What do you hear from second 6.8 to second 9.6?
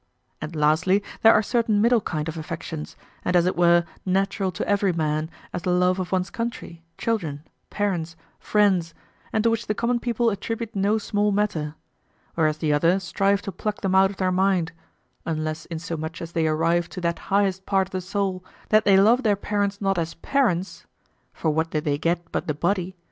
children, parents, friends, and to